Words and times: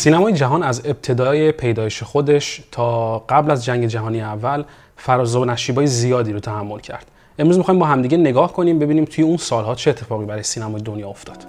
سینمای 0.00 0.32
جهان 0.32 0.62
از 0.62 0.82
ابتدای 0.84 1.52
پیدایش 1.52 2.02
خودش 2.02 2.62
تا 2.72 3.18
قبل 3.18 3.50
از 3.50 3.64
جنگ 3.64 3.86
جهانی 3.86 4.20
اول 4.20 4.64
فراز 4.96 5.36
و 5.36 5.44
نشیبای 5.44 5.86
زیادی 5.86 6.32
رو 6.32 6.40
تحمل 6.40 6.78
کرد. 6.78 7.06
امروز 7.40 7.58
می‌خوایم 7.58 7.80
با 7.80 7.86
همدیگه 7.86 8.16
نگاه 8.16 8.52
کنیم 8.52 8.78
ببینیم 8.78 9.04
توی 9.04 9.24
اون 9.24 9.36
سالها 9.36 9.74
چه 9.74 9.90
اتفاقی 9.90 10.26
برای 10.26 10.42
سینمای 10.42 10.82
دنیا 10.82 11.08
افتاد. 11.08 11.44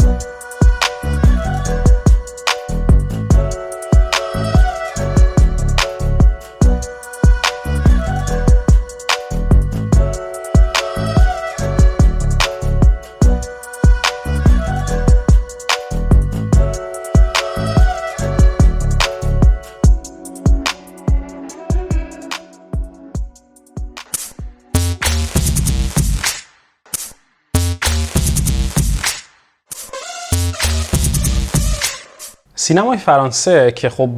سینمای 32.71 32.97
فرانسه 32.97 33.71
که 33.71 33.89
خب 33.89 34.09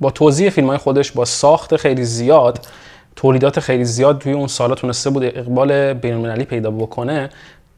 با 0.00 0.10
توضیح 0.10 0.50
فیلم 0.50 0.66
های 0.66 0.78
خودش 0.78 1.12
با 1.12 1.24
ساخت 1.24 1.76
خیلی 1.76 2.04
زیاد 2.04 2.66
تولیدات 3.16 3.60
خیلی 3.60 3.84
زیاد 3.84 4.18
توی 4.18 4.32
اون 4.32 4.46
سالا 4.46 4.74
تونسته 4.74 5.10
بود 5.10 5.24
اقبال 5.24 5.92
بینالمللی 5.92 6.44
پیدا 6.44 6.70
بکنه 6.70 7.30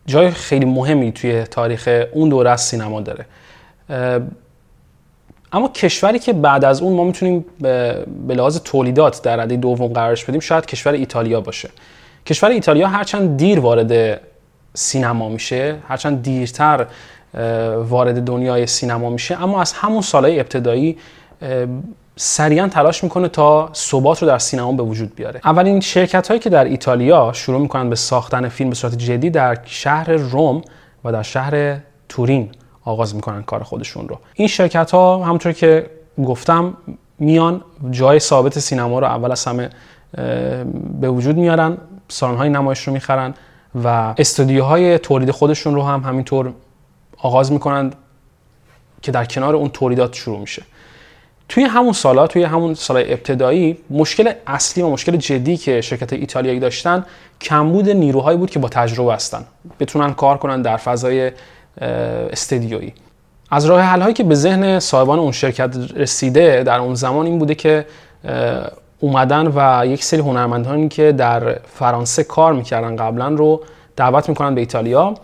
جای 0.06 0.30
خیلی 0.30 0.64
مهمی 0.64 1.12
توی 1.12 1.42
تاریخ 1.44 2.06
اون 2.12 2.28
دوره 2.28 2.50
از 2.50 2.60
سینما 2.60 3.00
داره. 3.00 3.26
اما 5.52 5.68
کشوری 5.68 6.18
که 6.18 6.32
بعد 6.32 6.64
از 6.64 6.82
اون 6.82 6.96
ما 6.96 7.04
می‌تونیم 7.04 7.44
به 7.60 8.34
لحاظ 8.34 8.58
تولیدات 8.58 9.22
در 9.22 9.36
رده 9.36 9.56
دوم 9.56 9.92
قرارش 9.92 10.24
بدیم 10.24 10.40
شاید 10.40 10.66
کشور 10.66 10.92
ایتالیا 10.92 11.40
باشه. 11.40 11.70
کشور 12.26 12.48
ایتالیا 12.48 12.88
هرچند 12.88 13.36
دیر 13.36 13.60
وارد 13.60 14.20
سینما 14.74 15.28
میشه 15.28 15.76
هرچند 15.88 16.22
دیرتر 16.22 16.86
وارد 17.78 18.24
دنیای 18.24 18.66
سینما 18.66 19.10
میشه. 19.10 19.42
اما 19.42 19.60
از 19.60 19.72
همون 19.72 20.02
سالهای 20.02 20.40
ابتدایی 20.40 20.98
سریعا 22.16 22.68
تلاش 22.68 23.04
می‌کنه 23.04 23.28
تا 23.28 23.70
ثبات 23.74 24.22
رو 24.22 24.28
در 24.28 24.38
سینما 24.38 24.72
به 24.72 24.82
وجود 24.82 25.14
بیاره. 25.14 25.40
اولین 25.44 25.80
شرکت 25.80 26.28
هایی 26.28 26.40
که 26.40 26.50
در 26.50 26.64
ایتالیا 26.64 27.32
شروع 27.32 27.60
می‌کنن 27.60 27.90
به 27.90 27.96
ساختن 27.96 28.48
فیلم 28.48 28.70
به 28.70 28.76
صورت 28.76 28.98
جدی 28.98 29.30
در 29.30 29.58
شهر 29.64 30.12
روم 30.12 30.62
و 31.04 31.12
در 31.12 31.22
شهر 31.22 31.78
تورین 32.08 32.50
آغاز 32.84 33.14
می‌کنن 33.14 33.42
کار 33.42 33.62
خودشون 33.62 34.08
رو. 34.08 34.18
این 34.34 34.48
شرکت 34.48 34.90
ها 34.90 35.24
همونطور 35.24 35.52
که 35.52 35.90
گفتم 36.24 36.74
میان 37.18 37.62
جای 37.90 38.18
ثابت 38.18 38.58
سینما 38.58 38.98
رو 38.98 39.06
اول 39.06 39.32
از 39.32 39.44
همه 39.44 39.70
به 41.00 41.08
وجود 41.08 41.36
میارن 41.36 41.76
سالن 42.08 42.36
های 42.36 42.48
نمایش 42.48 42.88
رو 42.88 42.92
می‌خرن 42.92 43.34
و 43.84 44.14
استودیوهای 44.18 44.98
تولید 44.98 45.30
خودشون 45.30 45.74
رو 45.74 45.82
هم 45.82 46.00
همینطور 46.00 46.52
آغاز 47.22 47.52
می‌کنند 47.52 47.94
که 49.02 49.12
در 49.12 49.24
کنار 49.24 49.56
اون 49.56 49.68
تولیدات 49.68 50.14
شروع 50.14 50.38
میشه. 50.38 50.62
توی 51.48 51.64
همون 51.64 51.92
سالا 51.92 52.26
توی 52.26 52.42
همون 52.42 52.74
سالهای 52.74 53.12
ابتدایی 53.12 53.78
مشکل 53.90 54.32
اصلی 54.46 54.82
و 54.82 54.88
مشکل 54.88 55.16
جدی 55.16 55.56
که 55.56 55.80
شرکت 55.80 56.12
ایتالیایی 56.12 56.60
داشتن 56.60 57.04
کمبود 57.40 57.88
نیروهایی 57.88 58.38
بود 58.38 58.50
که 58.50 58.58
با 58.58 58.68
تجربه 58.68 59.14
هستن. 59.14 59.44
بتونن 59.80 60.14
کار 60.14 60.38
کنن 60.38 60.62
در 60.62 60.76
فضای 60.76 61.32
استدیویی. 62.30 62.92
از 63.50 63.66
راه 63.66 63.80
حل 63.80 64.02
هایی 64.02 64.14
که 64.14 64.24
به 64.24 64.34
ذهن 64.34 64.78
صاحبان 64.78 65.18
اون 65.18 65.32
شرکت 65.32 65.76
رسیده 65.96 66.62
در 66.62 66.78
اون 66.78 66.94
زمان 66.94 67.26
این 67.26 67.38
بوده 67.38 67.54
که 67.54 67.86
اومدن 69.00 69.52
و 69.56 69.86
یک 69.86 70.04
سری 70.04 70.20
هنرمندانی 70.20 70.88
که 70.88 71.12
در 71.12 71.58
فرانسه 71.74 72.24
کار 72.24 72.52
می‌کردن 72.52 72.96
قبلا 72.96 73.28
رو 73.28 73.62
دعوت 73.96 74.28
می‌کنن 74.28 74.54
به 74.54 74.60
ایتالیا. 74.60 75.14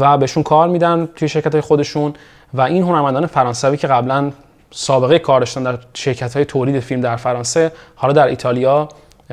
و 0.00 0.18
بهشون 0.18 0.42
کار 0.42 0.68
میدن 0.68 1.08
توی 1.16 1.28
شرکت 1.28 1.52
های 1.52 1.60
خودشون 1.60 2.14
و 2.54 2.60
این 2.60 2.82
هنرمندان 2.82 3.26
فرانسوی 3.26 3.76
که 3.76 3.86
قبلا 3.86 4.32
سابقه 4.70 5.18
کار 5.18 5.40
داشتن 5.40 5.62
در 5.62 5.78
شرکت 5.94 6.36
های 6.36 6.44
تولید 6.44 6.80
فیلم 6.80 7.00
در 7.00 7.16
فرانسه 7.16 7.72
حالا 7.94 8.12
در 8.12 8.26
ایتالیا 8.26 8.88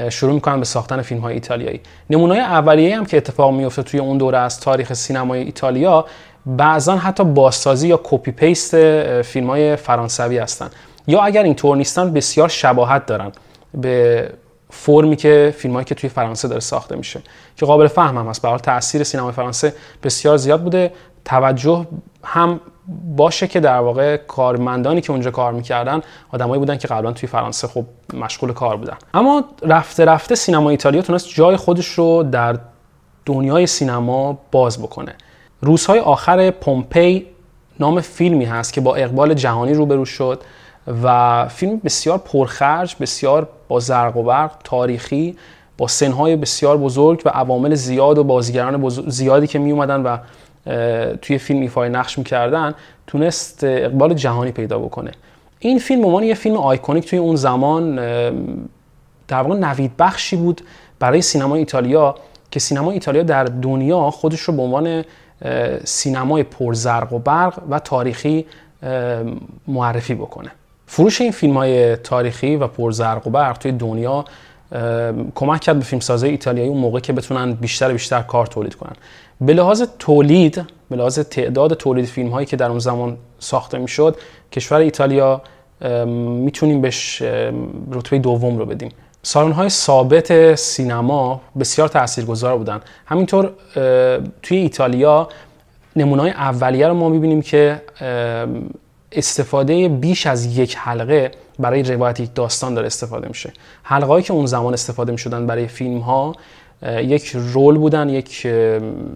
شروع 0.09 0.33
می‌کنن 0.33 0.59
به 0.59 0.65
ساختن 0.65 1.01
فیلم 1.01 1.21
های 1.21 1.33
ایتالیایی. 1.33 1.81
نمونه 2.09 2.35
اولیه 2.35 2.97
هم 2.97 3.05
که 3.05 3.17
اتفاق 3.17 3.53
میفته 3.53 3.83
توی 3.83 3.99
اون 3.99 4.17
دوره 4.17 4.37
از 4.37 4.59
تاریخ 4.59 4.93
سینمای 4.93 5.39
ایتالیا 5.39 6.05
بعضا 6.45 6.95
حتی 6.95 7.23
بازسازی 7.23 7.87
یا 7.87 7.99
copy 8.03 8.31
paste 8.31 8.75
فیلم 9.21 9.49
های 9.49 9.75
فرانسوی 9.75 10.37
هستن. 10.37 10.69
یا 11.07 11.21
اگر 11.21 11.43
اینطور 11.43 11.77
نیستن 11.77 12.13
بسیار 12.13 12.49
شباهت 12.49 13.05
دارن. 13.05 13.31
به 13.73 14.29
فرمی 14.69 15.15
که 15.15 15.53
فیلمایی 15.57 15.85
که 15.85 15.95
توی 15.95 16.09
فرانسه 16.09 16.47
داره 16.47 16.59
ساخته 16.59 16.95
میشه 16.95 17.21
که 17.55 17.65
قابل 17.65 17.87
فهم 17.87 18.17
هم 18.17 18.27
هست. 18.27 18.41
به 18.41 18.57
تاثیر 18.57 19.03
سینمای 19.03 19.31
فرانسه 19.31 19.73
بسیار 20.03 20.37
زیاد 20.37 20.63
بوده. 20.63 20.91
توجه 21.25 21.87
هم 22.23 22.59
باشه 23.17 23.47
که 23.47 23.59
در 23.59 23.79
واقع 23.79 24.17
کارمندانی 24.17 25.01
که 25.01 25.11
اونجا 25.11 25.31
کار 25.31 25.53
می‌کردن 25.53 26.01
آدمایی 26.31 26.59
بودن 26.59 26.77
که 26.77 26.87
قبلا 26.87 27.11
توی 27.11 27.29
فرانسه 27.29 27.67
خب 27.67 27.85
مشغول 28.13 28.53
کار 28.53 28.77
بودن. 28.77 28.97
اما 29.13 29.43
رفته 29.63 30.05
رفته 30.05 30.35
سینما 30.35 30.69
ایتالیا 30.69 31.01
تونست 31.01 31.29
جای 31.29 31.55
خودش 31.55 31.87
رو 31.87 32.23
در 32.23 32.59
دنیای 33.25 33.67
سینما 33.67 34.39
باز 34.51 34.81
بکنه. 34.81 35.15
روزهای 35.61 35.99
آخر 35.99 36.51
پومپی 36.51 37.27
نام 37.79 38.01
فیلمی 38.01 38.45
هست 38.45 38.73
که 38.73 38.81
با 38.81 38.95
اقبال 38.95 39.33
جهانی 39.33 39.73
روبرو 39.73 40.05
شد. 40.05 40.41
و 41.03 41.47
فیلم 41.47 41.81
بسیار 41.85 42.17
پرخرج 42.17 42.95
بسیار 42.99 43.49
با 43.67 43.79
زرق 43.79 44.17
و 44.17 44.23
برق 44.23 44.51
تاریخی 44.63 45.37
با 45.77 45.87
سنهای 45.87 46.35
بسیار 46.35 46.77
بزرگ 46.77 47.21
و 47.25 47.29
عوامل 47.29 47.75
زیاد 47.75 48.17
و 48.17 48.23
بازیگران 48.23 48.89
زیادی 48.89 49.47
که 49.47 49.59
می 49.59 49.71
اومدن 49.71 50.01
و 50.01 50.17
توی 51.21 51.37
فیلم 51.37 51.61
ایفای 51.61 51.89
نقش 51.89 52.17
می‌کردن 52.17 52.73
تونست 53.07 53.63
اقبال 53.63 54.13
جهانی 54.13 54.51
پیدا 54.51 54.79
بکنه. 54.79 55.11
این 55.59 55.79
فیلم 55.79 56.05
عنوان 56.05 56.23
یه 56.23 56.33
فیلم 56.33 56.57
iconic 56.57 57.09
توی 57.09 57.19
اون 57.19 57.35
زمان 57.35 57.95
در 59.27 59.41
واقع 59.41 59.55
نوید 59.55 59.97
بخشی 59.97 60.35
بود 60.35 60.61
برای 60.99 61.21
سینما 61.21 61.55
ایتالیا 61.55 62.15
که 62.51 62.59
سینما 62.59 62.91
ایتالیا 62.91 63.23
در 63.23 63.43
دنیا 63.43 64.11
خودش 64.11 64.41
رو 64.41 64.53
به 64.53 64.61
عنوان 64.61 65.03
سینمای 65.83 66.43
پرزرق 66.43 67.13
و 67.13 67.19
برق 67.19 67.59
و 67.69 67.79
تاریخی 67.79 68.45
معرفی 69.67 70.15
بکنه. 70.15 70.51
فروش 70.87 71.21
این 71.21 71.31
فیلم 71.31 71.57
های 71.57 71.95
تاریخی 71.95 72.55
و 72.55 72.67
پرزرق 72.67 73.27
و 73.27 73.29
برق 73.29 73.57
توی 73.57 73.71
دنیا 73.71 74.25
کمک 75.35 75.61
کرد 75.61 75.79
به 75.79 75.85
فیلمسازای 75.85 76.29
ایتالیایی 76.29 76.69
اون 76.69 76.79
موقع 76.79 76.99
که 76.99 77.13
بتونن 77.13 77.53
بیشتر 77.53 77.91
بیشتر 77.91 78.21
کار 78.21 78.45
تولید 78.45 78.75
کنن. 78.75 78.93
به 79.41 79.53
لحاظ 79.53 79.83
تولید 79.99 80.65
به 80.89 80.95
لحاظ 80.95 81.19
تعداد 81.19 81.73
تولید 81.73 82.05
فیلم 82.05 82.29
هایی 82.29 82.45
که 82.45 82.55
در 82.57 82.69
اون 82.69 82.79
زمان 82.79 83.17
ساخته 83.39 83.77
می‌شد 83.77 84.17
کشور 84.51 84.77
ایتالیا 84.77 85.41
می‌تونیم 86.15 86.81
بهش 86.81 87.21
رتبه 87.91 88.19
دوم 88.19 88.57
رو 88.57 88.65
بدیم. 88.65 88.91
سالن 89.23 89.51
های 89.51 89.69
ثابت 89.69 90.55
سینما 90.55 91.41
بسیار 91.59 91.87
تاثیرگذار 91.87 92.57
بودن. 92.57 92.81
همینطور 93.05 93.51
توی 94.41 94.57
ایتالیا 94.57 95.27
نمونه 95.95 96.21
های 96.21 96.31
اولیه 96.31 96.87
رو 96.87 96.93
ما 96.93 97.09
می‌بینیم 97.09 97.41
که 97.41 97.81
استفاده 99.17 99.89
بیش 99.89 100.27
از 100.27 100.57
یک 100.57 100.77
حلقه 100.77 101.31
برای 101.59 101.83
روایت 101.83 102.19
یک 102.19 102.29
داستان 102.35 102.73
داره 102.73 102.87
استفاده 102.87 103.27
میشه. 103.27 103.53
حلقه‌ای 103.83 104.23
که 104.23 104.33
اون 104.33 104.45
زمان 104.45 104.73
استفاده 104.73 105.11
می‌شدن 105.11 105.47
برای 105.47 105.67
فیلم 105.67 105.99
ها 105.99 106.35
یک 106.83 107.31
رول 107.35 107.77
بودن 107.77 108.09
یک 108.09 108.47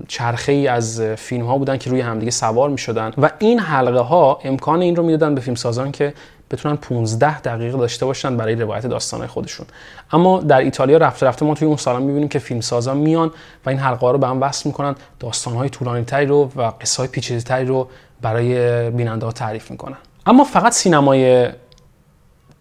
چرخه 0.08 0.52
ای 0.52 0.68
از 0.68 1.02
فیلم 1.02 1.46
ها 1.46 1.58
بودن 1.58 1.78
که 1.78 1.90
روی 1.90 2.02
همدیگه 2.02 2.32
سوار 2.32 2.70
می 2.70 2.78
شدن 2.78 3.12
و 3.18 3.32
این 3.40 3.60
حلقه 3.60 4.00
ها 4.00 4.40
امکان 4.44 4.82
این 4.82 4.96
رو 4.96 5.04
می‌دادن 5.04 5.36
به 5.36 5.42
فیلم 5.42 5.56
سازان 5.56 5.92
که 5.92 6.14
بتونن 6.52 6.76
15 6.76 7.40
دقیقه 7.40 7.78
داشته 7.78 8.06
باشن 8.06 8.38
برای 8.38 8.56
روایت 8.56 8.86
داستان 8.86 9.28
خودشون. 9.28 9.66
اما 10.12 10.40
در 10.40 10.60
ایتالیا 10.60 10.98
رفته 10.98 11.26
رفته 11.26 11.46
ما 11.46 11.54
توی 11.54 11.68
اون 11.68 11.78
سالا 11.78 12.00
می‌بینیم 12.00 12.30
که 12.30 12.40
فیلم 12.40 12.62
سازان 12.62 12.98
میان 12.98 13.32
و 13.66 13.70
این 13.70 13.80
حلقه 13.80 14.12
رو 14.12 14.18
به 14.18 14.28
هم 14.28 14.42
وصل 14.42 14.70
می‌کنن 14.70 14.96
داستان 15.20 15.54
های 15.54 15.70
طولانی 15.70 16.06
تری 16.06 16.26
رو 16.26 16.52
و 16.56 16.62
قصه 16.62 16.98
های 16.98 17.08
پیچیده 17.08 17.42
تری 17.42 17.66
رو 17.66 17.88
برای 18.22 18.90
بیننده 18.90 19.26
ها 19.26 19.32
تعریف 19.32 19.72
می‌کنن. 19.72 19.98
اما 20.26 20.44
فقط 20.44 20.72
سینمای 20.72 21.50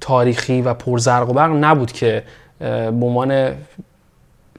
تاریخی 0.00 0.62
و 0.62 0.74
پرزرق 0.74 1.30
و 1.30 1.32
برق 1.32 1.50
نبود 1.50 1.92
که 1.92 2.22
به 2.58 3.06
عنوان 3.06 3.54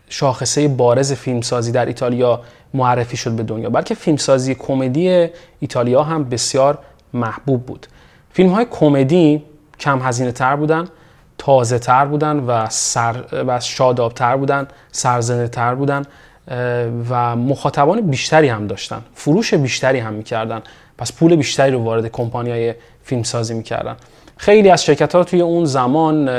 شاخصه 0.10 0.68
بارز 0.68 1.14
فیلمسازی 1.14 1.72
در 1.72 1.86
ایتالیا 1.86 2.42
معرفی 2.74 3.18
شد 3.18 3.32
به 3.32 3.44
دنیا 3.44 3.70
بلکه 3.70 3.96
فیلمسازی 3.96 4.56
کمدی 4.56 5.28
ایتالیا 5.60 6.04
هم 6.04 6.30
بسیار 6.30 6.78
محبوب 7.14 7.66
بود. 7.66 7.88
فیلم 8.34 8.50
های 8.50 8.66
کمدی 8.72 9.44
کم 9.80 10.00
هزینه 10.02 10.32
تر 10.32 10.56
بودن 10.56 10.88
تازه 11.38 11.80
تر 11.80 12.06
بودن 12.06 12.40
و, 12.40 12.68
سر 12.70 13.16
و 13.48 13.60
شاداب 13.60 14.14
تر 14.14 14.38
بودن 14.38 14.68
سرزنده 14.92 15.48
تر 15.48 15.76
بودن 15.76 16.04
و 17.10 17.36
مخاطبان 17.36 18.02
بیشتری 18.02 18.48
هم 18.48 18.68
داشتن. 18.68 19.02
فروش 19.14 19.54
بیشتری 19.54 20.00
هم 20.00 20.14
می‌کردن. 20.14 20.62
پس 20.98 21.14
پول 21.14 21.36
بیشتری 21.36 21.72
رو 21.72 21.84
وارد 21.84 22.08
کمپانی 22.08 22.52
های 22.52 22.74
فیلم 23.04 23.24
سازی 23.24 23.54
می‌کردن. 23.54 23.96
خیلی 24.38 24.70
از 24.70 24.86
شرکت 24.86 25.16
ها 25.16 25.24
توی 25.24 25.42
اون 25.42 25.66
زمان 25.66 26.30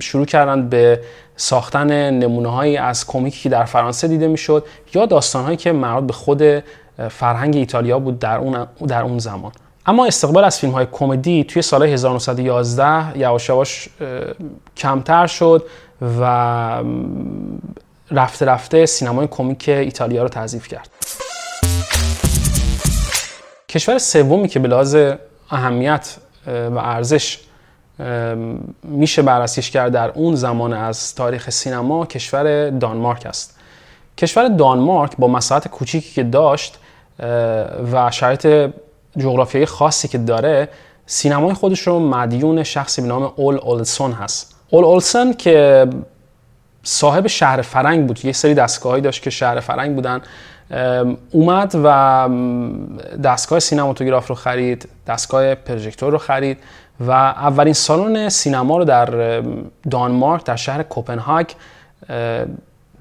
شروع 0.00 0.26
کردن 0.26 0.68
به 0.68 1.00
ساختن 1.36 2.10
نمونه 2.10 2.48
هایی 2.48 2.76
از 2.76 3.06
کمیکی 3.06 3.42
که 3.42 3.48
در 3.48 3.64
فرانسه 3.64 4.08
دیده 4.08 4.28
می‌شد 4.28 4.66
یا 4.94 5.06
داستان 5.06 5.44
هایی 5.44 5.56
که 5.56 5.72
مربوط 5.72 6.06
به 6.06 6.12
خود 6.12 6.42
فرهنگ 7.08 7.56
ایتالیا 7.56 7.98
بود 7.98 8.18
در 8.18 8.38
اون, 8.38 8.66
در 8.88 9.02
اون 9.02 9.18
زمان. 9.18 9.52
اما 9.88 10.06
استقبال 10.06 10.44
از 10.44 10.58
فیلم 10.58 10.72
های 10.72 10.86
کمدی 10.92 11.44
توی 11.44 11.62
سال 11.62 11.82
1911 11.82 13.18
یواش 13.18 13.48
یواش 13.48 13.88
کمتر 14.76 15.26
شد 15.26 15.66
و 16.20 16.82
رفته 18.10 18.46
رفته 18.46 18.86
سینمای 18.86 19.26
کمیک 19.30 19.68
ایتالیا 19.68 20.22
رو 20.22 20.28
تضعیف 20.28 20.68
کرد. 20.68 20.90
کشور 23.68 23.98
سومی 23.98 24.48
که 24.48 24.58
به 24.58 24.68
لحاظ 24.68 24.96
اهمیت 25.50 26.16
و 26.46 26.78
ارزش 26.78 27.38
میشه 28.82 29.22
بررسیش 29.22 29.70
کرد 29.70 29.92
در 29.92 30.10
اون 30.10 30.34
زمان 30.34 30.72
از 30.72 31.14
تاریخ 31.14 31.50
سینما 31.50 32.06
کشور 32.06 32.70
دانمارک 32.70 33.26
است. 33.26 33.58
کشور 34.18 34.48
دانمارک 34.48 35.16
با 35.16 35.28
مساحت 35.28 35.68
کوچیکی 35.68 36.14
که 36.14 36.22
داشت 36.22 36.78
و 37.92 38.10
شرایط 38.10 38.70
جغرافیایی 39.18 39.66
خاصی 39.66 40.08
که 40.08 40.18
داره 40.18 40.68
سینمای 41.06 41.54
خودش 41.54 41.80
رو 41.80 41.98
مدیون 41.98 42.62
شخصی 42.62 43.02
به 43.02 43.08
نام 43.08 43.22
اول 43.36 43.58
اولسون 43.62 44.12
هست. 44.12 44.54
اول 44.70 44.84
اولسون 44.84 45.34
که 45.34 45.86
صاحب 46.82 47.26
شهر 47.26 47.62
فرنگ 47.62 48.06
بود. 48.06 48.24
یه 48.24 48.32
سری 48.32 48.54
دستگاهی 48.54 49.00
داشت 49.00 49.22
که 49.22 49.30
شهر 49.30 49.60
فرنگ 49.60 49.94
بودن. 49.94 50.20
اومد 51.30 51.74
و 51.84 52.28
دستگاه 53.24 53.60
سینماتوگراف 53.60 54.26
رو 54.26 54.34
خرید 54.34 54.88
دستگاه 55.06 55.54
پروژکتور 55.54 56.12
رو 56.12 56.18
خرید 56.18 56.58
و 57.00 57.10
اولین 57.10 57.72
سالن 57.72 58.28
سینما 58.28 58.78
رو 58.78 58.84
در 58.84 59.42
دانمارک 59.90 60.44
در 60.44 60.56
شهر 60.56 60.82
کوپنهاگ 60.82 61.46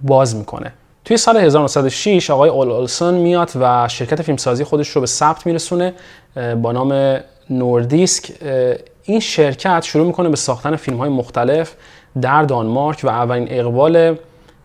باز 0.04 0.36
می‌کنه. 0.36 0.74
توی 1.08 1.18
سال 1.18 1.38
1906 1.38 2.30
آقای 2.30 2.50
اول 2.50 2.72
اولسون 2.72 3.14
میاد 3.14 3.52
و 3.60 3.88
شرکت 3.88 4.22
فیلمسازی 4.22 4.64
خودش 4.64 4.90
رو 4.90 5.02
به 5.02 5.08
ثبت 5.08 5.46
میرسونه 5.46 5.94
با 6.62 6.72
نام 6.72 7.20
نوردیسک. 7.50 8.32
این 9.04 9.20
شرکت 9.20 9.84
شروع 9.84 10.08
می‌کنه 10.08 10.30
به 10.30 10.36
ساختن 10.36 10.76
فیلم 10.76 10.98
های 10.98 11.10
مختلف 11.10 11.74
در 12.22 12.44
دانمارک 12.44 13.02
و 13.04 13.08
اولین 13.08 13.48
اقبال 13.52 14.18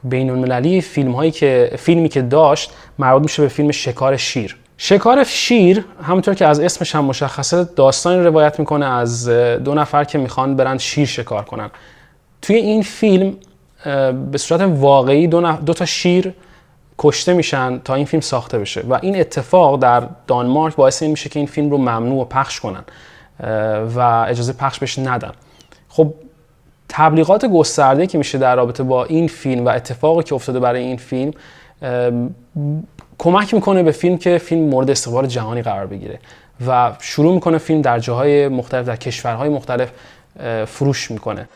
بین 0.04 0.30
المللی 0.30 0.80
فیلم 0.80 1.12
هایی 1.12 1.30
که 1.30 1.72
فیلمی 1.78 2.08
که 2.08 2.22
داشت 2.22 2.72
مربوط 2.98 3.22
میشه 3.22 3.42
به 3.42 3.48
فیلم 3.48 3.70
شکار 3.70 4.16
شیر. 4.16 4.56
شکار 4.76 5.24
شیر 5.24 5.84
همونطور 6.02 6.34
که 6.34 6.46
از 6.46 6.60
اسمش 6.60 6.94
هم 6.94 7.04
مشخصه 7.04 7.64
داستانی 7.64 8.24
روایت 8.24 8.58
می‌کنه 8.58 8.86
از 8.86 9.28
دو 9.28 9.74
نفر 9.74 10.04
که 10.04 10.18
می‌خوان 10.18 10.56
برن 10.56 10.78
شیر 10.78 11.06
شکار 11.06 11.44
کنن. 11.44 11.70
توی 12.42 12.56
این 12.56 12.82
فیلم 12.82 13.36
به 14.30 14.38
صورت 14.38 14.60
واقعی 14.60 15.26
دو, 15.26 15.52
دو 15.52 15.74
تا 15.74 15.84
شیر 15.84 16.34
کشته 16.98 17.32
میشن 17.32 17.78
تا 17.78 17.94
این 17.94 18.06
فیلم 18.06 18.20
ساخته 18.20 18.58
بشه. 18.58 18.80
و 18.80 18.98
این 19.02 19.20
اتفاق 19.20 19.78
در 19.80 20.02
دانمارک 20.26 20.76
باعث 20.76 21.02
این 21.02 21.10
میشه 21.10 21.28
که 21.28 21.38
این 21.38 21.46
فیلم 21.46 21.70
رو 21.70 21.78
ممنوع 21.78 22.24
پخش 22.24 22.60
کنن 22.60 22.84
و 23.94 24.26
اجازه 24.28 24.52
پخش 24.52 24.78
بهش 24.78 24.98
ندن. 24.98 25.32
خب 25.88 26.14
تبلیغات 26.88 27.44
گسترده 27.44 28.06
که 28.06 28.18
میشه 28.18 28.38
در 28.38 28.56
رابطه 28.56 28.82
با 28.82 29.04
این 29.04 29.28
فیلم 29.28 29.66
و 29.66 29.68
اتفاقی 29.68 30.22
که 30.22 30.34
افتاده 30.34 30.60
برای 30.60 30.82
این 30.82 30.96
فیلم 30.96 31.32
کمک 33.18 33.54
می‌کنه 33.54 33.82
به 33.82 33.92
فیلم 33.92 34.18
که 34.18 34.38
فیلم 34.38 34.62
مورد 34.68 34.90
استقبال 34.90 35.26
جهانی 35.26 35.62
قرار 35.62 35.86
بگیره 35.86 36.18
و 36.66 36.92
شروع 37.00 37.34
می‌کنه 37.34 37.58
فیلم 37.58 37.82
در 37.82 37.98
جاهای 37.98 38.48
مختلف 38.48 38.86
در 38.86 38.96
کشورهای 38.96 39.48
مختلف 39.48 39.90
فروش 40.66 41.10
می‌کنه. 41.10 41.48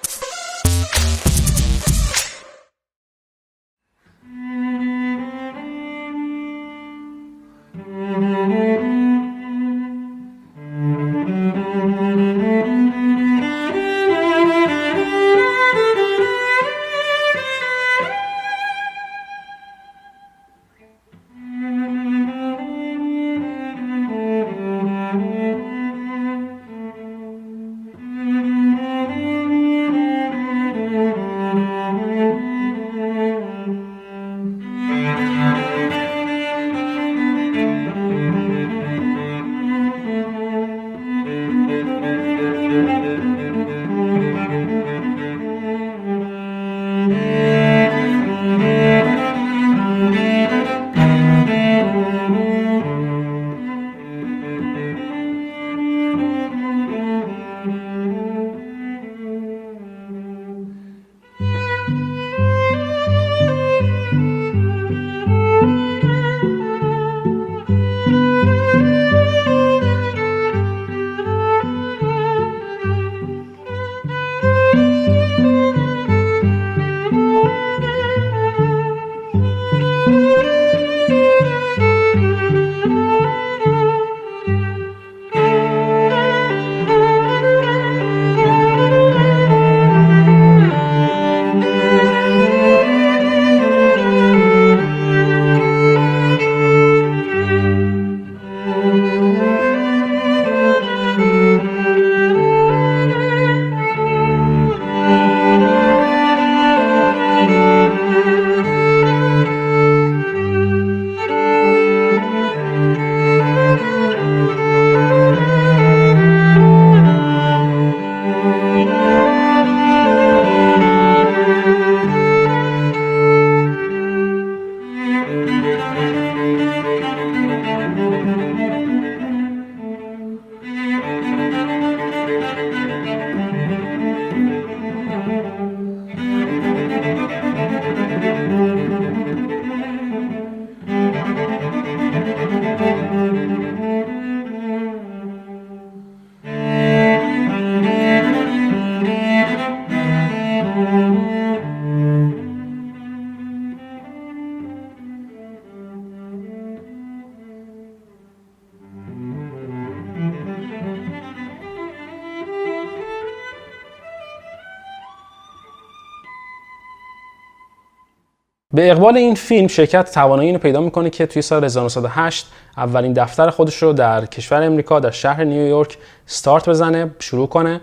به 168.76 168.90
اقبال 168.90 169.16
این 169.16 169.34
فیلم 169.34 169.66
شرکت 169.66 170.10
توانایی 170.10 170.48
اینو 170.48 170.58
پیدا 170.58 170.80
می‌کنه 170.80 171.10
که 171.10 171.26
توی 171.26 171.42
سال 171.42 171.64
1908 171.64 172.46
اولین 172.76 173.12
دفتر 173.12 173.50
خودش 173.50 173.82
رو 173.82 173.92
در 173.92 174.26
کشور 174.26 174.62
امریکا 174.62 175.00
در 175.00 175.10
شهر 175.10 175.44
نیویورک 175.44 175.98
استارت 176.28 176.68
بزنه 176.68 177.10
شروع 177.18 177.46
کنه 177.46 177.80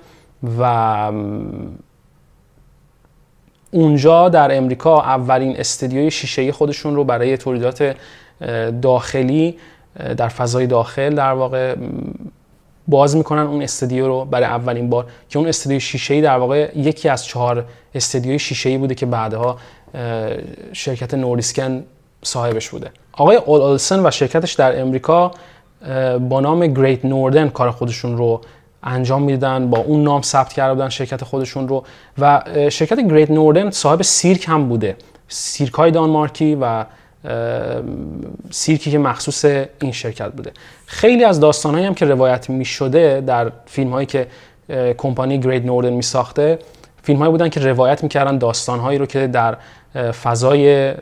و 0.60 1.12
اونجا 3.72 4.30
در 4.30 4.58
امریکا 4.58 5.02
اولین 5.02 5.58
استدیوی 5.58 6.12
شیشه‌ای 6.12 6.52
خودشون 6.52 6.96
رو 6.96 7.04
برای 7.04 7.38
تولیدات 7.38 7.96
داخلی 8.82 9.58
در 10.18 10.28
فضای 10.28 10.68
داخل 10.68 11.16
در 11.16 11.32
واقع 11.32 11.76
باز 12.88 13.16
می‌کنن 13.16 13.42
اون 13.42 13.62
استدیو 13.62 14.08
رو 14.08 14.26
برای 14.26 14.46
اولین 14.46 14.90
بار 14.90 15.06
که 15.30 15.40
اون 15.40 15.48
استدیو 15.48 15.80
شیشه‌ای 15.80 16.22
در 16.22 16.38
واقع 16.38 16.72
یکی 16.76 17.10
از 17.10 17.26
چهار 17.26 17.66
استدیوی 17.96 18.40
شیشه‌ای 18.40 18.78
بوده 18.78 18.96
که 18.96 19.06
بعدها 19.06 19.58
شرکت 20.74 21.14
نوریسکن 21.14 21.84
صاحبش 22.24 22.70
بوده. 22.70 22.92
آقای 23.14 23.36
اول 23.36 23.62
اولسن 23.62 24.08
و 24.08 24.12
شرکتش 24.12 24.54
در 24.54 24.82
امریکا 24.82 25.32
با 26.30 26.42
نام 26.42 26.68
گریت 26.68 27.06
نوردن 27.06 27.50
کار 27.50 27.72
خودشون 27.72 28.18
رو 28.18 28.42
انجام 28.84 29.24
می‌دادن 29.24 29.70
با 29.70 29.78
اون 29.78 30.04
نام 30.04 30.22
ثبت 30.22 30.54
کرده 30.54 30.74
بودن 30.74 30.90
شرکت 30.90 31.24
خودشون 31.24 31.68
رو. 31.68 31.84
و 32.20 32.44
شرکت 32.70 33.00
گریت 33.00 33.32
نوردن 33.32 33.70
صاحب 33.70 34.02
سیرک 34.02 34.46
هم 34.48 34.70
بوده. 34.70 34.96
سیرک 35.28 35.74
های 35.74 35.92
دانمارکی 35.92 36.58
و 36.62 36.86
سیرکی 38.52 38.92
که 38.92 38.98
مخصوص 38.98 39.46
این 39.80 39.92
شرکت 39.92 40.32
بوده. 40.32 40.52
خیلی 40.86 41.24
از 41.24 41.40
داستانهایی 41.40 41.86
هم 41.86 41.94
که 41.94 42.06
روایت 42.06 42.50
می 42.50 42.66
شده 42.66 43.22
در 43.22 43.52
فیلم 43.66 43.92
هایی 43.92 44.06
که 44.06 44.28
کمپانی 44.98 45.40
گریت 45.40 45.66
نوردن 45.66 45.94
می 45.94 46.02
ساخته 46.02 46.60
فیلم 47.04 47.20
هایی 47.20 47.32
بودن 47.32 47.50
که 47.50 47.60
روایت 47.60 48.04
می‌کردن 48.04 48.38
داستان 48.38 48.80
هایی 48.80 48.98
رو 48.98 49.06
که 49.06 49.28
در 49.28 49.58
فضای 50.12 50.94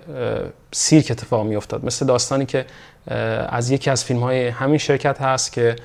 سیرک 0.72 1.08
اتفاق 1.12 1.46
می 1.46 1.56
افتاد 1.56 1.86
مثل 1.86 2.06
داستانی 2.06 2.46
که 2.46 2.66
از 3.50 3.72
یکی 3.72 3.90
از 3.90 4.04
فیلم 4.04 4.20
های 4.20 4.48
همین 4.48 4.78
شرکت 4.78 5.22
هست 5.22 5.54
که 5.54 5.76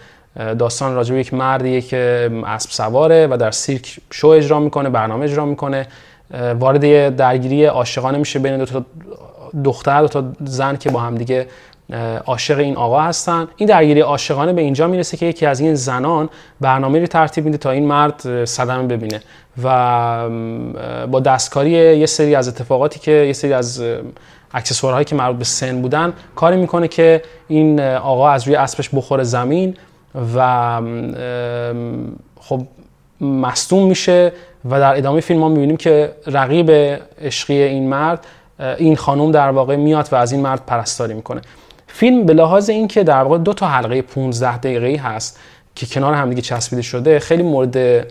داستان 0.59 0.95
راجع 0.95 1.15
به 1.15 1.21
یک 1.21 1.35
مردیه 1.35 1.81
که 1.81 2.31
اسب 2.47 2.71
سواره 2.71 3.27
و 3.27 3.37
در 3.37 3.51
سیرک 3.51 3.99
شو 4.11 4.29
اجرا 4.29 4.61
می‌کنه 4.61 4.91
برنامه 4.91 5.25
اجرا 5.25 5.45
می‌کنه 5.45 5.87
وارد 6.59 7.17
درگیری 7.17 7.65
عاشقانه 7.65 8.19
میشه 8.19 8.39
بین 8.39 8.59
دو 8.59 8.65
تا 8.65 8.85
دختر 9.65 10.01
دو 10.01 10.09
تا 10.09 10.25
زن 10.45 10.77
که 10.77 10.91
با 10.91 11.01
هم 11.01 11.15
دیگه 11.15 11.47
عاشق 12.27 12.59
این 12.59 12.77
آقا 12.77 13.01
هستن. 13.01 13.49
این 13.57 13.69
درگیری 13.69 14.01
عاشقانه 14.01 14.53
به 14.53 14.61
اینجا 14.61 14.87
می‌رسه 14.87 15.17
که 15.17 15.27
یکی 15.27 15.47
از 15.47 15.61
این 15.61 15.75
زنان 15.75 16.29
برنامه 16.61 17.01
رو 17.01 17.07
ترتیب 17.07 17.45
میده 17.45 17.59
تا 17.59 17.71
این 17.71 17.87
مرد 17.87 18.45
صدمه 18.45 18.83
ببینه. 18.83 19.21
و 19.63 20.29
با 21.07 21.21
دستکاری 21.21 21.71
یه 21.71 22.07
سری 22.07 22.35
از 22.35 22.49
اتفاقاتی 22.49 23.01
که 23.01 23.11
یه 23.11 23.33
سری 23.33 23.53
از 23.53 23.83
اکسسوارهایی 24.55 25.05
که 25.05 25.15
مربوط 25.15 25.39
به 25.39 25.45
سن 25.45 25.83
بودن 25.83 26.13
کاری 26.35 26.57
می‌کنه 26.57 26.89
که 26.89 27.23
این 27.49 27.81
آقا 27.81 28.29
از 28.29 28.47
روی 28.47 28.57
اسبش 28.57 28.91
بخوره 28.95 29.25
زمین 29.25 29.77
و 30.37 30.81
خب 32.41 32.63
مصدوم 33.21 33.89
میشه. 33.89 34.33
و 34.71 34.81
در 34.81 34.97
ادامه 34.97 35.21
فیلم 35.21 35.41
ما 35.41 35.49
می‌بینیم 35.49 35.77
که 35.77 36.13
رقیب 36.27 36.71
عشقی 37.21 37.63
این 37.63 37.89
مرد 37.89 38.27
این 38.61 38.97
خانم 38.97 39.33
در 39.33 39.49
واقع 39.49 39.77
میاد 39.77 40.09
و 40.13 40.17
از 40.17 40.33
این 40.33 40.41
مرد 40.41 40.67
پرستاری 40.67 41.15
می‌کنه. 41.15 41.41
فیلم 41.87 42.27
به 42.27 42.35
لحاظ 42.35 42.71
اینکه 42.71 43.05
در 43.05 43.23
واقع 43.23 43.39
دو 43.39 43.53
تا 43.53 43.67
حلقه 43.67 44.03
15 44.03 44.59
دقیقه‌ای 44.59 44.97
هست 44.97 45.39
که 45.75 45.87
کنار 45.87 46.15
همدیگه 46.15 46.43
چسبیده 46.43 46.83
شده 46.83 47.19
خیلی 47.19 47.43
مورد 47.43 48.07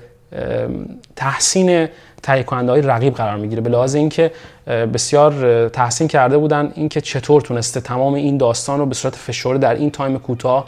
تحسین 1.16 1.88
تهیه 2.24 2.46
های 2.46 2.82
رقیب 2.82 3.14
قرار 3.14 3.38
می‌گیره. 3.38 3.62
به 3.62 3.70
لحاظ 3.70 3.96
اینکه 3.96 4.32
بسیار 4.68 5.70
تحسین 5.70 6.08
کرده 6.08 6.38
بودن 6.38 6.72
اینکه 6.76 7.02
چطور 7.02 7.42
تونسته 7.42 7.82
تمام 7.82 8.14
این 8.14 8.38
داستان 8.38 8.80
رو 8.80 8.86
به 8.86 8.96
صورت 8.96 9.16
فشرده 9.16 9.58
در 9.58 9.76
این 9.76 9.92
تایم 9.92 10.20
کوتاه 10.20 10.66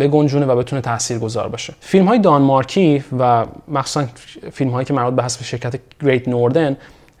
بگنجونه 0.00 0.46
و 0.46 0.56
بتونه 0.56 0.82
تاثیر 0.82 1.18
گذار 1.18 1.48
باشه. 1.48 1.74
فیلم 1.80 2.04
های 2.04 2.18
دانمارکی 2.18 3.04
و 3.18 3.46
مخصوصا 3.68 4.06
فیلم 4.52 4.70
هایی 4.70 4.84
که 4.84 4.94
مربوط 4.94 5.14
به 5.14 5.22
حسب 5.22 5.42
شرکت 5.42 5.74
گریت 6.02 6.28
نوردن 6.28 6.76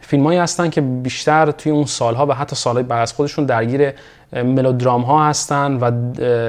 فیلم 0.06 0.24
هایی 0.24 0.38
هستن 0.38 0.70
که 0.70 0.80
بیشتر 0.80 1.50
توی 1.50 1.72
اون 1.72 1.84
سالها 1.84 2.26
و 2.26 2.32
حتی 2.32 2.56
سالهای 2.56 2.84
بعد 2.84 3.02
از 3.02 3.12
خودشون 3.12 3.44
درگیر 3.44 3.92
ملودرام 4.32 5.02
ها 5.02 5.24
هستن 5.24 5.78
و 5.80 5.90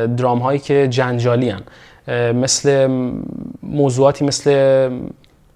درام 0.08 0.40
هایی 0.40 0.60
که 0.60 0.88
جنجالی 0.88 1.50
هن. 1.50 1.62
مثل 2.34 2.88
موضوعاتی 3.64 4.26
مثل 4.26 4.90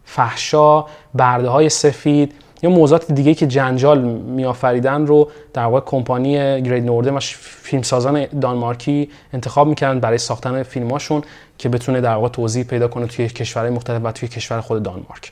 فحشا 0.05 0.85
برده 1.13 1.49
های 1.49 1.69
سفید 1.69 2.33
یا 2.63 2.69
موضوعات 2.69 3.11
دیگه 3.11 3.33
که 3.33 3.47
جنجال 3.47 4.01
میآفریدن 4.01 5.07
رو 5.07 5.31
در 5.53 5.65
واقع 5.65 5.79
کمپانی 5.85 6.61
گرید 6.61 6.85
نوردن 6.85 7.13
و 7.13 7.19
فیلمسازان 7.39 8.25
دانمارکی 8.25 9.09
انتخاب 9.33 9.67
می‌کردن 9.67 9.99
برای 9.99 10.17
ساختن 10.17 10.63
فیلماشون 10.63 11.21
که 11.57 11.69
بتونه 11.69 12.01
در 12.01 12.15
واقع 12.15 12.27
توضیح 12.27 12.63
پیدا 12.63 12.87
کنه 12.87 13.07
توی 13.07 13.27
کشورهای 13.27 13.71
مختلف 13.71 14.01
و 14.03 14.11
توی 14.11 14.29
کشور 14.29 14.61
خود 14.61 14.83
دانمارک 14.83 15.31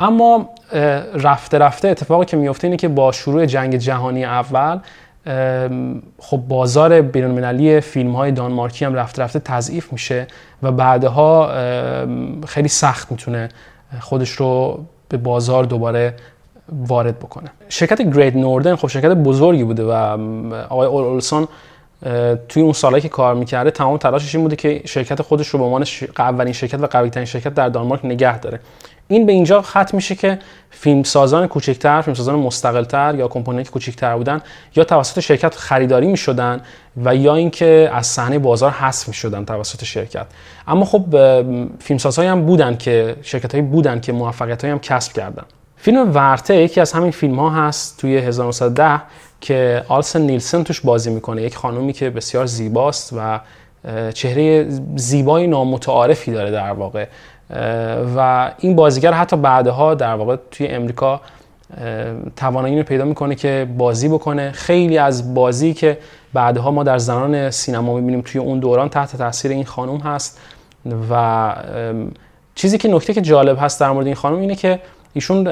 اما 0.00 0.50
رفته 1.14 1.58
رفته 1.58 1.88
اتفاقی 1.88 2.24
که 2.24 2.36
میفته 2.36 2.66
اینه 2.66 2.76
که 2.76 2.88
با 2.88 3.12
شروع 3.12 3.46
جنگ 3.46 3.76
جهانی 3.76 4.24
اول 4.24 4.78
خب 6.18 6.36
بازار 6.36 7.00
بینالمللی 7.00 7.80
فیلم 7.80 8.16
های 8.16 8.32
دانمارکی 8.32 8.84
هم 8.84 8.94
رفته 8.94 9.22
رفته 9.22 9.38
تضعیف 9.38 9.92
میشه 9.92 10.26
و 10.62 10.72
بعدها 10.72 11.52
خیلی 12.46 12.68
سخت 12.68 13.10
می‌تونه 13.12 13.48
خودش 14.00 14.30
رو 14.30 14.84
به 15.08 15.16
بازار 15.16 15.64
دوباره 15.64 16.14
وارد 16.72 17.18
بکنه. 17.18 17.50
شرکت 17.68 18.02
گرید 18.02 18.36
نوردن 18.36 18.76
خب 18.76 18.88
شرکت 18.88 19.10
بزرگی 19.10 19.64
بوده 19.64 19.84
و 19.84 19.92
آقای 20.68 20.86
اولسون 20.86 21.48
توی 22.48 22.62
اون 22.62 22.72
سالهایی 22.72 23.02
که 23.02 23.08
کار 23.08 23.34
می‌کرده 23.34 23.70
تمام 23.70 23.96
تلاشش 23.96 24.34
این 24.34 24.44
بوده 24.44 24.56
که 24.56 24.82
شرکت 24.84 25.22
خودش 25.22 25.48
رو 25.48 25.58
به 25.58 25.64
عنوان 25.64 25.84
اولین 26.18 26.52
شرکت 26.52 26.80
و 26.80 26.86
قوی 26.86 27.10
ترین 27.10 27.26
شرکت 27.26 27.54
در 27.54 27.68
دانمارک 27.68 28.04
نگه 28.04 28.38
داره. 28.38 28.60
این 29.08 29.26
به 29.26 29.32
اینجا 29.32 29.62
ختم 29.62 29.90
میشه 29.92 30.14
که 30.14 30.38
فیلمسازان 30.70 31.46
کوچکتر 31.46 32.00
فیلمسازان 32.00 32.34
مستقلتر 32.34 33.14
یا 33.14 33.28
کمپانی 33.28 33.64
که 33.64 33.70
کوچکتر 33.70 34.16
بودن 34.16 34.40
یا 34.76 34.84
توسط 34.84 35.20
شرکت 35.20 35.54
خریداری 35.54 36.06
می‌شدن 36.06 36.60
و 37.04 37.16
یا 37.16 37.34
اینکه 37.34 37.90
از 37.92 38.06
صحنه 38.06 38.38
بازار 38.38 38.70
حذف 38.70 39.08
می‌شدن 39.08 39.44
توسط 39.44 39.84
شرکت. 39.84 40.26
اما 40.66 40.84
خب 40.84 41.04
فیلمسازهایی 41.78 42.30
هم 42.30 42.46
بودن 42.46 42.76
که 42.76 43.16
شرکت 43.22 43.54
هایی 43.54 43.66
بودن 43.66 44.00
که 44.00 44.12
موفقیت 44.12 44.64
هم 44.64 44.78
کسب 44.78 45.12
کردن. 45.12 45.44
فیلم 45.76 46.14
ورته 46.14 46.56
یکی 46.56 46.80
از 46.80 46.92
همین 46.92 47.10
فیلم 47.10 47.40
ها 47.40 47.50
هست 47.50 48.00
توی 48.00 48.16
1910 48.16 49.02
که 49.40 49.84
آلسن 49.88 50.20
نیلسن 50.20 50.62
توش 50.62 50.80
بازی 50.80 51.10
می‌کنه. 51.10 51.42
یک 51.42 51.56
خانومی 51.56 51.92
که 51.92 52.10
بسیار 52.10 52.46
زیباست 52.46 53.14
و 53.16 53.40
چهره 54.14 54.66
زیبای 54.96 55.46
نامتعارفی 55.46 56.32
داره 56.32 56.50
در 56.50 56.72
واقع. 56.72 57.06
و 58.16 58.50
این 58.58 58.76
بازیگر 58.76 59.12
حتی 59.12 59.36
بعدها 59.36 59.94
در 59.94 60.14
واقع 60.14 60.36
توی 60.50 60.66
امریکا 60.66 61.20
توانایی 62.36 62.78
رو 62.78 62.82
پیدا 62.82 63.04
می‌کنه 63.04 63.34
که 63.34 63.68
بازی 63.76 64.08
بکنه. 64.08 64.50
خیلی 64.50 64.98
از 64.98 65.34
بازی 65.34 65.74
که 65.74 65.98
بعدها 66.32 66.70
ما 66.70 66.82
در 66.82 66.98
زنان 66.98 67.50
سینما 67.50 67.94
می‌بینیم 67.94 68.20
توی 68.20 68.40
اون 68.40 68.58
دوران 68.58 68.88
تحت 68.88 69.16
تاثیر 69.16 69.50
این 69.50 69.64
خانم 69.64 69.96
هست. 69.96 70.40
و 71.10 71.54
چیزی 72.54 72.78
که 72.78 72.88
نکته 72.88 73.14
که 73.14 73.20
جالب 73.20 73.58
هست 73.60 73.80
در 73.80 73.90
مورد 73.90 74.06
این 74.06 74.14
خانم 74.14 74.38
اینه 74.38 74.54
که 74.54 74.80
ایشون 75.12 75.48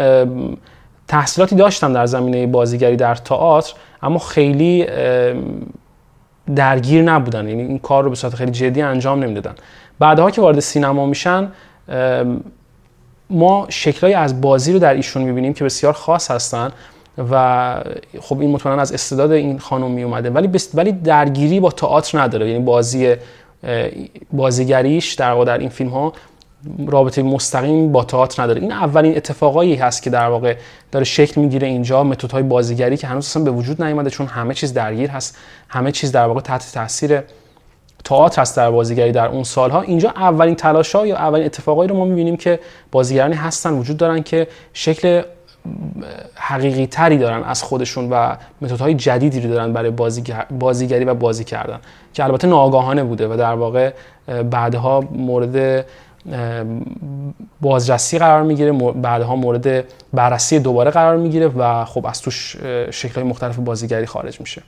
تحصیلاتی 1.09 1.57
داشتن 1.57 1.93
در 1.93 2.07
زمینه 2.07 2.47
بازیگری 2.47 2.97
در 2.97 3.15
تئاتر 3.15 3.75
اما 4.03 4.19
خیلی 4.19 4.87
درگیر 6.57 7.03
نبودن. 7.03 7.49
یعنی 7.49 7.62
این 7.62 7.79
کار 7.79 8.05
رو 8.05 8.11
به 8.11 8.17
صورت 8.17 8.35
خیلی 8.35 8.50
جدی 8.50 8.83
انجام 8.83 9.25
نمی‌دادن. 9.25 9.55
بعدها 9.99 10.31
که 10.31 10.41
وارد 10.41 10.61
سینما 10.61 11.07
میشن 11.07 11.53
ما 13.31 13.66
شکلهایی 13.69 14.14
از 14.14 14.40
بازی 14.40 14.73
رو 14.73 14.78
در 14.78 14.95
ایشون 14.95 15.23
می‌بینیم 15.23 15.55
که 15.55 15.64
بسیار 15.64 15.93
خاص 15.93 16.31
هستن 16.31 16.71
و 17.31 17.85
خب 18.21 18.40
این 18.40 18.50
مطمئنا 18.50 18.83
از 18.83 18.93
استعداد 18.93 19.31
این 19.33 19.59
خانم 19.59 19.90
می 19.90 20.02
اومده 20.02 20.31
ولی 20.31 20.50
ولی 20.75 20.93
درگیری 20.93 21.61
با 21.61 21.71
تئاتر 21.71 22.21
نداره. 22.21 22.50
یعنی 22.50 22.64
بازی 22.64 23.14
بازیگریش 24.33 25.14
در 25.14 25.33
واقع 25.33 25.45
در 25.45 25.59
این 25.59 25.69
فیلم 25.69 25.90
ها 25.90 26.12
رابطه 26.87 27.23
مستقیم 27.23 27.93
با 27.93 28.05
تئاتر 28.05 28.43
نداره. 28.43 28.61
این 28.61 28.73
اولین 28.73 29.16
اتفاقایی 29.16 29.75
هست 29.75 30.02
که 30.02 30.11
در 30.11 30.28
واقع 30.28 30.57
داره 30.93 31.05
شکل 31.05 31.40
می‌گیره 31.40 31.69
اینجا. 31.69 32.05
متدهای 32.05 32.43
بازیگری 32.43 32.97
که 32.97 33.07
هنوز 33.07 33.26
اصلا 33.26 33.43
به 33.43 33.50
وجود 33.50 33.83
نیومده 33.83 34.11
چون 34.11 34.26
همه 34.26 34.55
چیز 34.55 34.75
درگیر 34.75 35.11
هست. 35.11 35.37
همه 35.69 35.93
چیز 35.93 36.12
در 36.12 36.26
واقع 36.26 36.40
تحت 36.40 36.71
تاثیر 36.75 37.21
تئاتر 38.07 38.43
هست 38.43 38.57
در 38.57 38.71
بازیگری 38.71 39.13
در 39.13 39.29
اون 39.29 39.45
سالها. 39.45 39.81
اینجا 39.81 40.11
اولین 40.11 40.55
تلاش 40.55 40.95
ها 40.95 41.07
یا 41.07 41.17
اولین 41.17 41.47
اتفاقایی 41.47 41.89
رو 41.89 41.97
ما 41.97 42.05
می‌بینیم 42.05 42.37
که 42.37 42.61
بازیگرانی 42.93 43.35
هستن 43.35 43.73
وجود 43.73 43.97
دارن 43.97 44.23
که 44.23 44.49
شکل 44.73 45.23
حقیقی 46.35 46.87
تری 46.87 47.19
دارن 47.19 47.43
از 47.43 47.63
خودشون 47.63 48.11
و 48.11 48.37
متدهای 48.61 48.95
جدیدی 48.95 49.41
رو 49.41 49.51
دارن 49.51 49.73
برای 49.73 49.91
بازیگری 50.51 51.05
و 51.05 51.15
بازی 51.15 51.45
کردن 51.45 51.79
که 52.15 52.25
البته 52.25 52.49
ناآگاهانه 52.49 53.05
بوده 53.05 53.29
و 53.29 53.37
در 53.37 53.55
واقع 53.55 53.93
بعدها 54.51 55.05
مورد 55.11 55.87
بازرسی 57.61 58.19
قرار 58.19 58.43
می‌گیره 58.43 58.73
بعدها 58.93 59.37
مورد 59.37 59.85
بررسی 60.13 60.59
دوباره 60.59 60.91
قرار 60.91 61.17
می‌گیره 61.17 61.49
و 61.49 61.85
خب 61.85 62.07
از 62.07 62.23
توش 62.23 62.57
شکل 62.91 63.23
مختلف 63.23 63.57
بازیگری 63.57 64.07
خارج 64.07 64.41
میشه. 64.41 64.63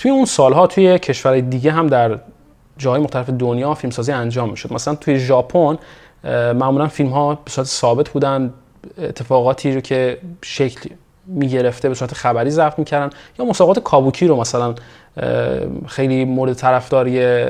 توی 0.00 0.10
اون 0.10 0.24
سالها 0.24 0.66
توی 0.66 0.98
کشور 0.98 1.40
دیگه 1.40 1.72
هم 1.72 1.86
در 1.86 2.18
جاهای 2.78 3.00
مختلف 3.00 3.30
دنیا 3.30 3.74
فیلمسازی 3.74 4.12
انجام 4.12 4.50
می‌شد. 4.50 4.72
مثلا 4.72 4.94
توی 4.94 5.18
ژاپن 5.18 5.78
معمولا 6.54 6.88
فیلم 6.88 7.08
ها 7.08 7.34
به 7.34 7.50
صورت 7.50 7.66
ثابت 7.66 8.08
بودن 8.08 8.52
اتفاقاتی 8.98 9.74
رو 9.74 9.80
که 9.80 10.18
شکل 10.42 10.90
می‌گرفته 11.26 11.88
به 11.88 11.94
صورت 11.94 12.14
خبری 12.14 12.50
ضبط 12.50 12.78
می‌کردن. 12.78 13.10
یا 13.38 13.44
مسابقات 13.44 13.78
کابوکی 13.78 14.26
رو 14.26 14.36
مثلا 14.36 14.74
خیلی 15.86 16.24
مورد 16.24 16.52
طرفداری 16.52 17.44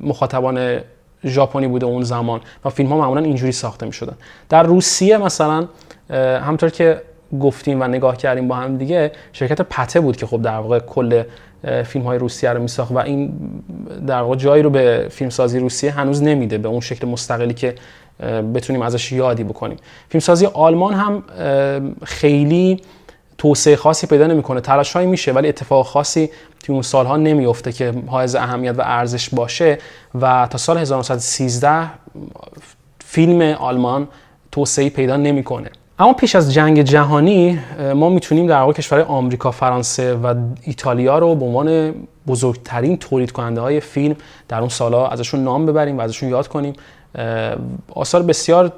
مخاطبان 0.00 0.80
ژاپنی 1.24 1.68
بوده 1.68 1.86
اون 1.86 2.02
زمان 2.02 2.40
و 2.64 2.70
فیلم 2.70 2.88
ها 2.88 2.98
معمولا 2.98 3.20
اینجوری 3.20 3.52
ساخته 3.52 3.86
می‌شدن. 3.86 4.14
در 4.48 4.62
روسیه 4.62 5.18
مثلا 5.18 5.68
همطور 6.40 6.70
که 6.70 7.02
گفتیم 7.40 7.80
و 7.80 7.84
نگاه 7.84 8.16
کردیم 8.16 8.48
با 8.48 8.54
هم 8.54 8.76
دیگه 8.76 9.12
شرکت 9.32 9.62
پته 9.62 10.00
بود 10.00 10.16
که 10.16 10.26
خب 10.26 10.42
در 10.42 10.58
واقع 10.58 10.78
کل 10.78 11.22
فیلم 11.86 12.04
های 12.04 12.18
روسیه 12.18 12.50
رو 12.50 12.62
میساخت 12.62 12.92
و 12.92 12.98
این 12.98 13.32
در 14.06 14.20
واقع 14.20 14.36
جایی 14.36 14.62
رو 14.62 14.70
به 14.70 15.08
فیلمسازی 15.10 15.58
روسیه 15.58 15.90
هنوز 15.90 16.22
نمیده 16.22 16.58
به 16.58 16.68
اون 16.68 16.80
شکل 16.80 17.08
مستقلی 17.08 17.54
که 17.54 17.74
بتونیم 18.54 18.82
ازش 18.82 19.12
یادی 19.12 19.44
بکنیم. 19.44 19.76
فیلمسازی 20.08 20.46
آلمان 20.46 20.94
هم 20.94 21.22
خیلی 22.04 22.80
توسعه 23.38 23.76
خاصی 23.76 24.06
پیدا 24.06 24.26
نمی‌کنه. 24.26 24.60
تلاش 24.60 24.96
میشه 24.96 25.32
ولی 25.32 25.48
اتفاق 25.48 25.86
خاصی 25.86 26.30
توی 26.62 26.72
اون 26.72 26.82
سالها 26.82 27.16
نمیفته 27.16 27.72
که 27.72 27.94
حائز 28.06 28.34
اهمیت 28.34 28.78
و 28.78 28.82
ارزش 28.84 29.28
باشه 29.30 29.78
و 30.20 30.48
تا 30.50 30.58
سال 30.58 30.78
1913 30.78 31.90
فیلم 33.04 33.42
آلمان 33.42 34.08
توسعه 34.52 34.90
پیدا 34.90 35.16
نمی‌کنه. 35.16 35.70
اما 35.98 36.12
پیش 36.12 36.36
از 36.36 36.52
جنگ 36.52 36.82
جهانی 36.82 37.60
ما 37.94 38.08
می‌تونیم 38.08 38.46
در 38.46 38.60
واقع 38.60 38.72
کشورهای 38.72 39.08
آمریکا، 39.08 39.50
فرانسه 39.50 40.14
و 40.14 40.34
ایتالیا 40.62 41.18
رو 41.18 41.34
به 41.34 41.44
عنوان 41.44 41.94
بزرگترین 42.26 42.96
تولید 42.96 43.32
کننده 43.32 43.60
های 43.60 43.80
فیلم 43.80 44.16
در 44.48 44.58
اون 44.58 44.68
سالها 44.68 45.08
ازشون 45.08 45.44
نام 45.44 45.66
ببریم 45.66 45.98
و 45.98 46.00
ازشون 46.00 46.28
یاد 46.28 46.48
کنیم. 46.48 46.72
آثار 47.94 48.22
بسیار 48.22 48.72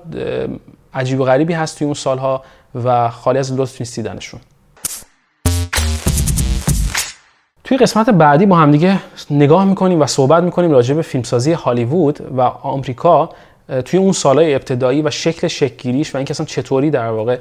عجیب 0.94 1.20
و 1.20 1.25
غریبی 1.25 1.52
هست 1.52 1.78
توی 1.78 1.85
اون 1.85 1.94
سالها 1.94 2.42
و 2.85 3.11
خالی 3.11 3.38
از 3.38 3.52
لطف 3.52 3.80
نیست 3.80 3.96
دیدنشون 3.96 4.40
توی 7.64 7.76
قسمت 7.76 8.11
بعدی 8.11 8.46
با 8.46 8.56
همدیگه 8.56 8.99
نگاه 9.30 9.64
می‌کنیم 9.64 10.00
و 10.00 10.06
صحبت 10.06 10.42
می‌کنیم 10.42 10.70
راجع 10.70 10.94
به 10.94 11.02
فیلمسازی 11.02 11.52
هالیوود 11.52 12.20
و 12.37 12.40
آمریکا. 12.40 13.30
توی 13.85 13.99
اون 13.99 14.12
سالهای 14.12 14.54
ابتدایی 14.54 15.02
و 15.02 15.11
شکل 15.11 15.49
شکلگیریش 15.49 16.14
و 16.14 16.18
اینکه 16.18 16.30
اصلا 16.30 16.46
چطوری 16.46 16.90
در 16.90 17.08
واقع 17.08 17.38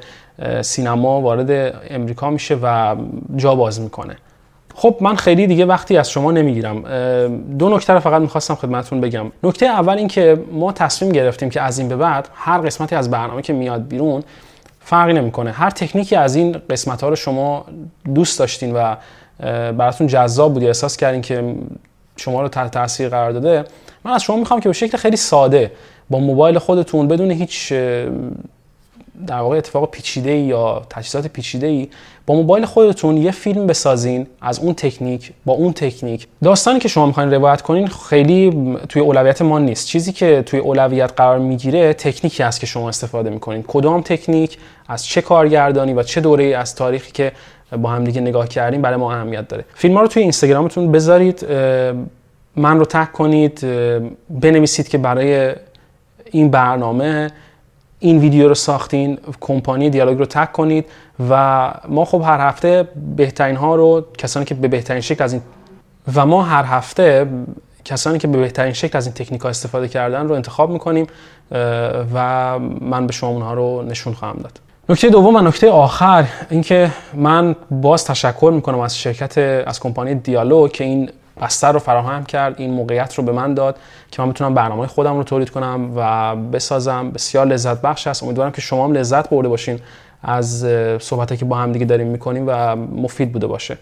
سینما 0.62 1.20
وارد 1.20 1.74
امریکا 1.90 2.30
میشه 2.30 2.58
و 2.62 2.96
جا 3.36 3.54
باز 3.54 3.80
می‌کنه. 3.80 4.16
خب 4.74 4.96
من 5.00 5.16
خیلی 5.16 5.46
دیگه 5.46 5.66
وقتی 5.66 5.96
از 5.96 6.10
شما 6.10 6.32
نمی‌گیرم. 6.32 6.82
دو 7.58 7.68
نکته 7.68 7.92
رو 7.92 8.00
فقط 8.00 8.22
می‌خواستم 8.22 8.54
خدمتتون 8.54 9.00
بگم. 9.00 9.32
نکته 9.42 9.66
اول 9.66 9.98
اینکه 9.98 10.38
ما 10.52 10.72
تصمیم 10.72 11.12
گرفتیم 11.12 11.50
که 11.50 11.60
از 11.60 11.78
این 11.78 11.88
به 11.88 11.96
بعد 11.96 12.28
هر 12.34 12.58
قسمتی 12.58 12.94
از 12.94 13.10
برنامه 13.10 13.42
که 13.42 13.52
میاد 13.52 13.88
بیرون 13.88 14.22
فرقی 14.80 15.12
نمی‌کنه. 15.12 15.50
هر 15.50 15.70
تکنیکی 15.70 16.16
از 16.16 16.36
این 16.36 16.56
قسمت 16.70 17.02
ها 17.02 17.08
رو 17.08 17.16
شما 17.16 17.64
دوست 18.14 18.38
داشتین 18.38 18.74
و 18.74 18.96
براتون 19.72 20.06
جذاب 20.06 20.54
بود 20.54 20.64
احساس 20.64 20.96
کردین 20.96 21.20
که 21.20 21.54
شما 22.16 22.42
رو 22.42 22.48
تحت 22.48 22.70
تاثیر 22.70 23.08
قرار 23.08 23.30
داده 23.32 23.64
من 24.04 24.12
از 24.12 24.22
شما 24.22 24.36
می‌خوام 24.36 24.60
که 24.60 24.68
به 24.68 24.72
شکل 24.72 24.96
خیلی 24.98 25.16
ساده 25.16 25.72
با 26.10 26.18
موبایل 26.18 26.58
خودتون 26.58 27.08
بدون 27.08 27.30
هیچ 27.30 27.72
در 29.26 29.38
واقع 29.38 29.56
اتفاق 29.56 29.90
پیچیده 29.90 30.32
یا 30.32 30.82
تجهیزات 30.90 31.26
پیچیده 31.26 31.66
ای 31.66 31.88
با 32.26 32.34
موبایل 32.34 32.64
خودتون 32.64 33.16
یه 33.16 33.30
فیلم 33.30 33.66
بسازین 33.66 34.26
از 34.40 34.58
اون 34.58 34.74
تکنیک 34.74 35.32
با 35.46 35.52
اون 35.52 35.72
تکنیک. 35.72 36.26
داستانی 36.44 36.78
که 36.78 36.88
شما 36.88 37.06
می‌خواین 37.06 37.34
روایت 37.34 37.62
کنین 37.62 37.86
خیلی 37.86 38.76
توی 38.88 39.02
اولویت 39.02 39.42
ما 39.42 39.58
نیست. 39.58 39.86
چیزی 39.86 40.12
که 40.12 40.42
توی 40.46 40.58
اولویت 40.58 41.12
قرار 41.16 41.38
می‌گیره 41.38 41.92
تکنیکی 41.92 42.42
است 42.42 42.60
که 42.60 42.66
شما 42.66 42.88
استفاده 42.88 43.30
می‌کنین. 43.30 43.62
کدام 43.62 44.00
تکنیک 44.00 44.58
از 44.88 45.06
چه 45.06 45.20
کارگردانی 45.20 45.92
و 45.92 46.02
چه 46.02 46.20
دوره 46.20 46.44
از 46.44 46.74
تاریخی 46.74 47.12
که 47.12 47.32
با 47.82 47.88
هم 47.88 48.04
دیگه 48.04 48.20
نگاه 48.20 48.48
کردیم 48.48 48.82
برای 48.82 48.96
ما 48.96 49.12
اهمیت 49.12 49.48
داره. 49.48 49.64
فیلم 49.74 49.94
ها 49.94 50.00
رو 50.00 50.08
توی 50.08 50.22
اینستاگرامتون 50.22 50.92
بذارید 50.92 51.46
من 52.56 52.78
رو 52.78 52.84
تک 52.84 53.12
کنید 53.12 53.66
بنویسید 54.30 54.88
که 54.88 54.98
برای 54.98 55.52
این 56.36 56.50
برنامه 56.50 57.30
این 57.98 58.18
ویدیو 58.18 58.48
رو 58.48 58.54
ساختین 58.54 59.18
کمپانی 59.40 59.90
دیالوگ 59.90 60.18
رو 60.18 60.26
تک 60.26 60.52
کنید 60.52 60.84
و 61.30 61.72
ما 61.88 62.04
خب 62.04 62.22
هر 62.24 62.48
هفته 62.48 62.88
بهترین 63.16 63.56
ها 63.56 63.74
رو 63.74 64.04
کسانی 64.18 64.46
که 64.46 64.54
به 64.54 64.68
بهترین 64.68 65.00
شکل 65.00 65.24
از 65.24 65.32
این 65.32 65.42
و 66.14 66.26
ما 66.26 66.42
هر 66.42 66.64
هفته 66.64 67.26
کسانی 67.84 68.18
که 68.18 68.28
به 68.28 68.38
بهترین 68.38 68.72
شکل 68.72 68.98
از 68.98 69.06
این 69.06 69.14
تکنیک 69.14 69.40
ها 69.40 69.48
استفاده 69.48 69.88
کردن 69.88 70.28
رو 70.28 70.34
انتخاب 70.34 70.70
می‌کنیم 70.70 71.06
و 72.14 72.58
من 72.80 73.06
به 73.06 73.12
شما 73.12 73.30
اونها 73.30 73.54
رو 73.54 73.82
نشون 73.82 74.12
خواهم 74.12 74.36
داد. 74.42 74.60
نکته 74.88 75.08
دوم 75.08 75.36
و 75.36 75.40
نکته 75.40 75.70
آخر 75.70 76.24
اینکه 76.50 76.90
من 77.14 77.56
باز 77.70 78.04
تشکر 78.04 78.52
می‌کنم 78.54 78.80
از 78.80 78.98
شرکت 78.98 79.38
از 79.66 79.80
کمپانی 79.80 80.14
دیالوگ 80.14 80.72
که 80.72 80.84
این 80.84 81.10
بستر 81.40 81.72
رو 81.72 81.78
فراهم 81.78 82.24
کرد 82.24 82.54
این 82.58 82.70
موقعیت 82.70 83.14
رو 83.14 83.24
به 83.24 83.32
من 83.32 83.54
داد 83.54 83.76
که 84.10 84.22
من 84.22 84.30
بتونم 84.30 84.54
برنامه 84.54 84.86
خودم 84.86 85.16
رو 85.16 85.22
تولید 85.22 85.50
کنم 85.50 85.92
و 85.96 86.36
بسازم. 86.36 87.10
بسیار 87.10 87.46
لذت 87.46 87.80
بخش 87.80 88.06
است 88.06 88.22
امیدوارم 88.22 88.52
که 88.52 88.60
شما 88.60 88.84
هم 88.84 88.92
لذت 88.92 89.30
برده 89.30 89.48
باشین 89.48 89.80
از 90.22 90.66
صحبتی 91.00 91.36
که 91.36 91.44
با 91.44 91.56
هم 91.56 91.72
دیگه 91.72 91.84
داریم 91.84 92.06
می‌کنیم 92.06 92.44
و 92.46 92.76
مفید 92.76 93.32
بوده 93.32 93.46
باشه. 93.46 93.78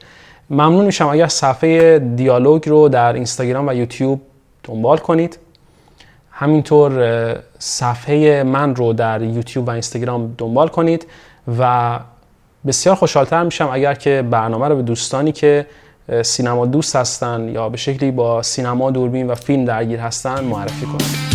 ممنون 0.50 0.84
میشم. 0.84 1.08
اگر 1.08 1.26
صفحه 1.26 1.98
دیالوگ 1.98 2.68
رو 2.68 2.88
در 2.88 3.12
اینستاگرام 3.12 3.68
و 3.68 3.74
یوتیوب 3.74 4.20
دنبال 4.62 4.98
کنید. 4.98 5.38
همینطور 6.30 6.92
صفحه 7.58 8.42
من 8.42 8.76
رو 8.76 8.92
در 8.92 9.22
یوتیوب 9.22 9.68
و 9.68 9.70
اینستاگرام 9.70 10.34
دنبال 10.38 10.68
کنید 10.68 11.06
و 11.58 11.98
بسیار 12.66 12.96
خوشحالتر 12.96 13.42
میشم 13.42 13.68
اگر 13.72 13.94
که 13.94 14.24
برنامه 14.30 14.68
رو 14.68 14.76
به 14.76 14.82
دوستانی 14.82 15.32
که 15.32 15.66
سینما 16.22 16.66
دوست 16.66 16.96
هستن 16.96 17.48
یا 17.48 17.68
به 17.68 17.76
شکلی 17.76 18.10
با 18.10 18.42
سینما 18.42 18.90
دوربین 18.90 19.26
و 19.26 19.34
فیلم 19.34 19.64
درگیر 19.64 20.00
هستن 20.00 20.44
معرفی 20.44 20.86
کنید 20.86 21.33